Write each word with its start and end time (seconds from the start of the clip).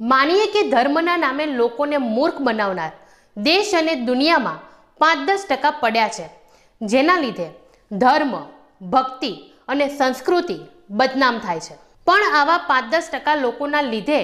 માનીએ 0.00 0.46
કે 0.46 0.62
ધર્મના 0.70 1.16
નામે 1.16 1.46
લોકોને 1.46 1.96
મૂર્ખ 1.96 2.40
બનાવનાર 2.40 2.92
દેશ 3.36 3.74
અને 3.74 3.94
દુનિયામાં 3.94 4.58
પાંચ 4.98 5.28
દસ 5.28 5.46
ટકા 5.50 5.70
પડ્યા 5.70 6.08
છે. 6.08 6.26
જેના 6.82 7.16
લીધે 7.16 7.50
ધર્મ, 7.92 8.34
ભક્તિ 8.82 9.32
અને 9.68 9.88
સંસ્કૃતિ 9.88 10.58
બદનામ 10.90 11.38
થાય 11.38 11.60
છે. 11.60 11.74
પણ 12.06 12.22
આવા 12.34 12.58
પાંચ 12.58 12.92
દસ 12.92 13.08
ટકા 13.12 13.34
લોકોના 13.34 13.82
લીધે 13.82 14.20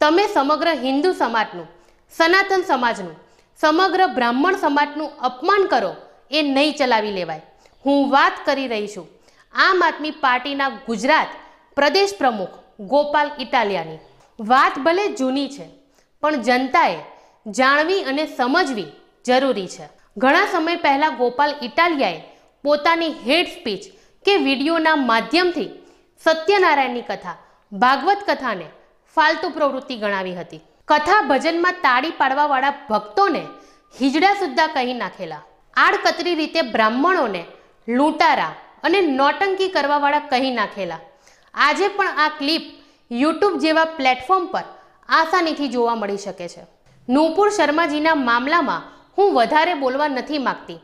તમે 0.00 0.26
સમગ્ર 0.26 0.68
હિન્દુ 0.68 1.12
સમાજનું, 1.12 1.66
સનાતન 2.10 2.62
સમાજનું, 2.62 3.16
સમગ્ર 3.60 4.06
બ્રાહ્મણ 4.06 4.56
સમાજનું 4.56 5.16
અપમાન 5.18 5.66
કરો 5.66 5.96
એ 6.30 6.42
નહીં 6.42 6.74
ચલાવી 6.74 7.12
લેવાય. 7.12 7.42
હું 7.86 8.10
વાત 8.10 8.32
કરી 8.44 8.68
રહી 8.68 8.88
છું 8.88 9.08
આમ 9.54 9.82
આદમી 9.82 10.10
પાર્ટીના 10.10 10.68
ગુજરાત 10.68 11.28
પ્રદેશ 11.74 12.14
પ્રમુખ 12.18 12.50
ગોપાલ 12.80 13.30
ઇટાલિયાની. 13.38 13.98
વાત 14.38 14.74
ભલે 14.84 15.04
જૂની 15.18 15.48
છે, 15.48 15.66
પણ 16.22 16.42
જનતાએ 16.46 16.96
જાણવી 17.58 18.04
અને 18.04 18.24
સમજવી 18.38 18.90
જરૂરી 19.26 19.68
છે. 19.68 19.86
ઘણા 20.16 20.50
સમય 20.52 20.82
પહેલાં 20.84 21.16
ગોપાલ 21.20 21.52
ઇટાલિયાએ 21.68 22.20
પોતાની 22.64 23.12
હેડ 23.26 23.48
સ્પીચ 23.54 23.84
કે 24.24 24.32
વિડીયોના 24.46 24.96
માધ્યમથી 25.10 25.70
સત્યનારાયણની 26.20 27.08
કથા, 27.10 27.36
ભાગવત 27.72 28.20
કથાને 28.28 28.66
ફાલતુ 29.16 29.50
પ્રવૃત્તિ 29.56 30.00
ગણાવી 30.02 30.36
હતી. 30.40 30.62
કથા 30.88 31.22
ભજનમાં 31.30 31.80
તાળી 31.84 32.18
પાડવાવાળા 32.20 32.78
ભક્તોને 32.90 33.42
હિજડા 33.94 34.34
સુદ્ધા 34.42 34.68
કહી 34.74 35.00
નાખેલા. 35.02 35.42
આડકતરી 35.76 36.38
રીતે 36.40 36.70
બ્રાહ્મણોને 36.74 37.42
લૂંટારા 37.88 38.52
અને 38.84 39.00
નોટંકી 39.18 39.74
કરવાવાળા 39.76 40.28
કહી 40.30 40.52
નાખેલા. 40.60 41.02
આજે 41.54 41.88
પણ 41.96 42.20
આ 42.24 42.30
ક્લિપ 42.38 42.64
યુટ્યુબ 43.20 43.54
જેવા 43.64 43.90
પ્લેટફોર્મ 43.96 44.44
પર 44.52 44.66
આસાનીથી 45.08 45.70
જોવા 45.74 45.96
મળી 45.96 46.22
શકે 46.24 46.46
છે. 46.52 46.62
નૂપુર 47.08 47.48
શર્માજીના 47.50 48.18
મામલામાં 48.28 48.86
હું 49.18 49.28
વધારે 49.36 49.74
બોલવા 49.82 50.08
નથી 50.08 50.42
માગતી, 50.46 50.78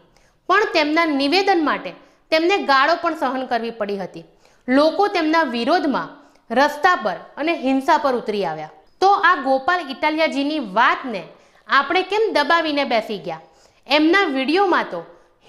પણ 0.48 0.72
તેમના 0.76 1.06
નિવેદન 1.20 1.62
માટે 1.68 1.92
તેમને 2.32 2.56
ગાળો 2.70 2.94
પણ 3.02 3.18
સહન 3.20 3.44
કરવી 3.52 3.76
પડી 3.80 4.00
હતી. 4.02 4.24
લોકો 4.68 5.04
તેમના 5.16 5.44
વિરોધમાં 5.54 6.08
રસ્તા 6.50 6.96
પર 7.04 7.18
અને 7.36 7.52
હિંસા 7.64 7.98
પર 8.04 8.14
ઉતરી 8.20 8.44
આવ્યા. 8.46 8.74
તો 9.02 9.10
આ 9.28 9.36
ગોપાલ 9.46 9.82
ઇટાલિયાજીની 9.94 10.66
વાતને 10.78 11.22
આપણે 11.68 12.02
કેમ 12.10 12.24
દબાવીને 12.36 12.84
બેસી 12.92 13.20
ગયા? 13.26 13.46
એમના 13.86 14.24
વિડીયોમાં 14.36 14.90
તો 14.92 15.00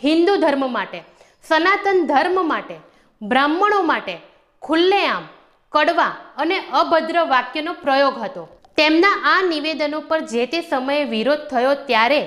હિન્દુ 0.01 0.33
ધર્મ 0.43 0.63
માટે, 0.77 0.99
સનાતન 1.45 1.99
ધર્મ 2.11 2.37
માટે, 2.53 2.77
બ્રાહ્મણો 3.21 3.81
માટે 3.91 4.15
ખુલ્લેઆમ 4.61 5.25
કડવા 5.73 6.13
અને 6.41 6.57
અભદ્ર 6.81 7.17
વાક્યનો 7.33 7.73
પ્રયોગ 7.83 8.15
હતો. 8.23 8.43
તેમના 8.77 9.15
આ 9.31 9.41
નિવેદનો 9.51 9.99
પર 10.09 10.21
જે 10.31 10.43
તે 10.53 10.59
સમયે 10.69 11.01
વિરોધ 11.13 11.43
થયો 11.51 11.73
ત્યારે 11.89 12.21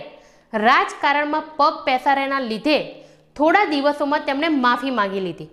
રાજકારણમાં 0.52 1.48
પગ 1.58 1.74
પેસારેના 1.86 2.42
લીધે 2.50 2.78
થોડા 3.36 3.70
દિવસોમાં 3.72 4.26
તેમણે 4.28 4.48
માફી 4.64 4.94
માંગી 4.98 5.24
લીધી. 5.26 5.50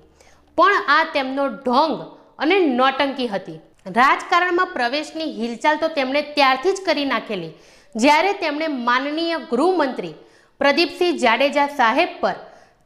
પણ 0.57 0.89
આ 0.95 1.03
તેમનો 1.15 1.45
ઢોંગ 1.55 1.97
અને 2.39 2.55
નોટંકી 2.79 3.29
હતી. 3.33 3.59
રાજકારણમાં 3.97 4.73
પ્રવેશની 4.75 5.31
હિલચાલ 5.39 5.77
તો 5.83 5.87
તેમણે 5.97 6.21
ત્યારથી 6.35 6.75
જ 6.77 6.85
કરી 6.87 7.07
નાખેલી. 7.13 7.53
જ્યારે 7.95 8.33
તેમણે 8.43 8.67
માનનીય 8.87 9.39
ગૃહમંત્રી 9.51 10.15
પ્રદીપસિંહ 10.61 11.17
જાડેજા 11.23 11.67
સાહેબ 11.79 12.11
પર 12.21 12.37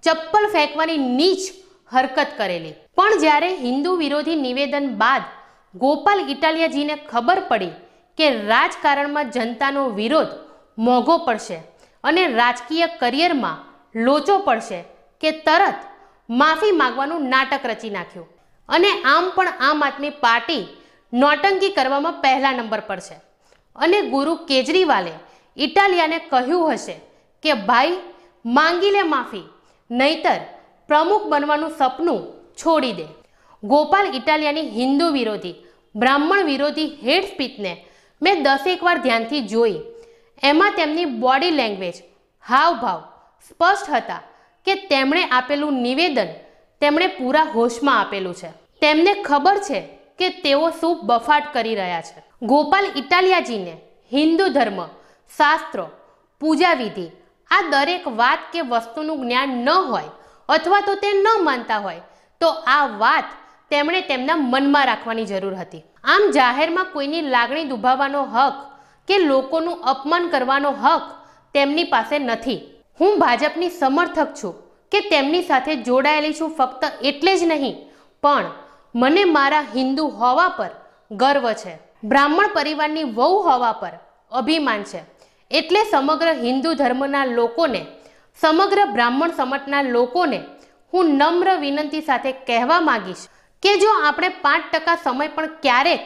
ચપ્પલ 0.04 0.46
ફેંકવાની 0.56 1.02
નીચ 1.20 1.44
હરકત 1.94 2.28
કરેલી. 2.38 2.74
પણ 2.96 3.18
જ્યારે 3.18 3.50
હિન્દુ 3.56 3.96
વિરોધી 3.96 4.36
નિવેદન 4.36 4.90
બાદ 4.96 5.22
ગોપાલ 5.76 6.20
ઇટાલિયાજીને 6.30 6.96
ખબર 6.96 7.40
પડી 7.40 7.72
કે 8.18 8.30
રાજકારણમાં 8.46 9.32
જનતાનો 9.32 9.90
વિરોધ 9.90 10.28
મોંઘો 10.78 11.18
પડશે 11.18 11.58
અને 12.04 12.28
રાજકીય 12.28 12.88
કરિયરમાં 12.88 13.58
લોચો 14.00 14.38
પડશે 14.38 14.84
કે 15.22 15.32
તરત 15.32 15.76
માફી 16.30 16.72
માંગવાનું 16.72 17.30
નાટક 17.30 17.66
રચી 17.66 17.90
નાખ્યું. 17.90 18.28
અને 18.70 18.92
આમ 19.06 19.32
પણ 19.36 19.48
આમ 19.48 19.84
આદમી 19.84 20.10
પાર્ટી 20.10 20.68
નોટંકી 21.14 21.70
કરવામાં 21.70 22.22
પહેલા 22.22 22.52
નંબર 22.52 22.80
પર 22.80 23.00
છે. 23.00 23.18
અને 23.76 24.02
ગુરુ 24.02 24.36
કેજરીવાલે 24.36 25.12
ઇટાલિયાને 25.58 26.18
કહ્યું 26.18 26.74
હશે 26.74 26.96
કે, 27.44 27.54
ભાઈ, 27.54 27.98
માંગી 28.46 28.90
લે 28.90 29.02
માફી, 29.02 29.44
નહીતર 29.92 30.40
પ્રમુખ 30.94 31.24
બનવાનું 31.28 31.72
સપનું 31.78 32.20
છોડી 32.54 32.94
દે. 32.94 33.06
ગોપાલ 33.64 34.08
ઇટાલિયાની 34.16 34.70
હિન્દુ 34.70 35.08
વિરોધી, 35.08 35.56
બ્રાહ્મણ 35.96 36.44
વિરોધી 36.44 36.86
હેડ 37.04 37.24
સ્પીચને 37.24 37.74
મેં 38.22 38.44
દસેક 38.44 38.84
વાર 38.84 38.98
ધ્યાનથી 38.98 39.48
જોઈ. 39.48 39.80
એમાં 40.44 40.72
તેમની 40.72 41.06
બોડી 41.06 41.52
લેંગ્વેજ, 41.52 41.98
હાવભાવ 42.44 43.02
સ્પષ્ટ 43.50 43.90
હતા 43.90 44.22
કે 44.66 44.74
તેમણે 44.76 45.24
આપેલું 45.28 45.82
નિવેદન 45.82 46.32
તેમણે 46.82 47.08
પૂરા 47.08 47.50
હોશમાં 47.56 48.00
આપેલું 48.00 48.36
છે. 48.36 48.50
તેમને 48.82 49.14
ખબર 49.24 49.58
છે 49.58 49.80
કે 50.20 50.30
તેઓ 50.30 50.70
શું 50.70 51.06
બફાટ 51.06 51.54
કરી 51.54 51.76
રહ્યા 51.76 52.02
છે. 52.02 52.24
ગોપાલ 52.42 52.86
ઇટાલિયાજીને 52.96 53.76
હિન્દુ 54.14 54.46
ધર્મ, 54.48 54.80
શાસ્ત્રો 55.38 55.86
પૂજા 56.42 56.74
વિધિ 56.74 57.08
આ 57.52 57.62
દરેક 57.70 58.06
વાત 58.08 58.42
કે 58.54 58.62
વસ્તુનું 58.62 59.22
જ્ઞાન 59.22 59.50
ન 59.50 59.70
હોય 59.70 60.12
અથવા 60.56 60.84
તો 60.88 60.94
તે 61.04 61.10
ન 61.16 61.28
માનતા 61.48 61.82
હોય, 61.86 62.04
તો 62.42 62.50
આ 62.76 62.86
વાત 63.02 63.28
તેમણે 63.72 64.02
તેમના 64.10 64.40
મનમાં 64.44 64.88
રાખવાની 64.90 65.30
જરૂર 65.32 65.56
હતી. 65.56 65.84
આમ 66.06 66.24
જાહેરમાં 66.38 66.92
કોઈની 66.94 67.30
લાગણી 67.34 67.70
દુભાવવાનો 67.72 68.22
હક 68.36 68.58
કે 69.08 69.16
લોકોનું 69.30 69.84
અપમાન 69.92 70.26
કરવાનો 70.34 70.72
હક 70.84 71.06
તેમની 71.56 71.92
પાસે 71.94 72.16
નથી. 72.20 72.60
હું 73.00 73.14
ભાજપની 73.20 73.76
સમર્થક 73.80 74.30
છું 74.40 74.54
કે 74.92 75.00
તેમની 75.14 75.48
સાથે 75.50 75.74
જોડાયેલી 75.88 76.38
છું 76.40 76.52
ફક્ત 76.58 76.84
એટલે 77.10 77.34
જ 77.40 77.42
નહીં, 77.52 77.76
પણ 78.24 78.46
મને 78.96 79.24
મારા 79.38 79.66
હિન્દુ 79.76 80.04
હોવા 80.20 80.52
પર 80.58 80.72
ગર્વ 81.12 81.46
છે. 81.62 81.74
બ્રાહ્મણ 82.04 82.54
પરિવારની 82.58 83.10
વહુ 83.18 83.36
હોવા 83.48 83.74
પર 83.82 83.96
અભિમાન 84.32 84.84
છે. 84.84 85.02
એટલે 85.52 85.82
સમગ્ર 85.92 86.30
હિન્દુ 86.46 86.70
ધર્મના 86.74 87.26
લોકોને 87.38 87.82
સમગ્ર 88.40 88.80
બ્રાહ્મણ 88.94 89.34
સમાજના 89.38 89.84
લોકોને 89.96 90.40
હું 90.94 91.08
નમ્ર 91.20 91.50
વિનંતી 91.64 92.04
સાથે 92.08 92.32
કહેવા 92.48 92.82
માગીશ 92.88 93.24
કે 93.64 93.74
જો 93.84 93.92
આપણે 94.00 94.30
પાંચ 94.44 94.64
ટકા 94.72 95.02
સમય 95.04 95.34
પણ 95.36 95.54
ક્યારેક 95.64 96.02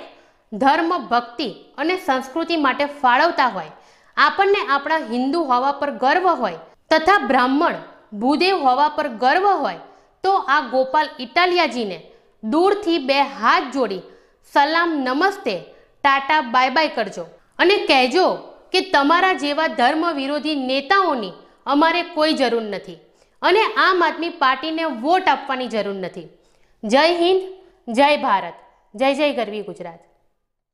ધર્મ, 0.52 0.92
ભક્તિ 1.12 1.48
અને 1.78 1.96
સંસ્કૃતિ 1.98 2.58
માટે 2.66 2.86
ફાળવતા 3.00 3.50
હોય, 3.56 3.72
આપણને 4.18 4.62
આપણા 4.66 5.08
હિન્દુ 5.14 5.40
હોવા 5.52 5.78
પર 5.80 5.92
ગર્વ 6.04 6.28
હોય 6.42 6.60
તથા 6.92 7.24
બ્રાહ્મણ 7.30 7.80
ભૂદેવ 8.22 8.68
હોવા 8.68 8.92
પર 8.98 9.08
ગર્વ 9.24 9.48
હોય, 9.64 9.80
તો 10.24 10.34
આ 10.50 10.62
ગોપાલ 10.74 11.10
ઇટાલિયાજીને 11.26 11.98
દૂરથી 12.44 13.00
બે 13.10 13.18
હાથ 13.40 13.74
જોડી 13.74 14.04
સલામ 14.54 14.94
નમસ્તે, 15.06 15.56
ટાટા 16.04 16.46
બાય 16.54 16.76
બાય 16.78 16.96
કરજો 16.98 17.26
અને 17.60 17.76
કહેજો 17.90 18.30
કે 18.72 18.86
તમારા 18.94 19.36
જેવા 19.44 19.74
ધર્મ 19.80 20.08
વિરોધી 20.14 20.62
નેતાઓની 20.70 21.36
અમારે 21.68 22.04
કોઈ 22.04 22.34
જરૂર 22.34 22.62
નથી. 22.62 22.98
અને 23.42 23.60
આમ 23.78 24.04
આદમી 24.06 24.30
પાર્ટીને 24.30 24.84
વોટ 24.84 25.28
આપવાની 25.28 25.68
જરૂર 25.68 25.96
નથી. 25.96 26.28
જય 26.84 27.16
હિન્દ, 27.18 27.42
જય 27.94 28.18
ભારત, 28.18 28.54
જય 28.96 29.14
જય 29.14 29.34
ગરવી 29.34 29.62
ગુજરાત. 29.62 30.07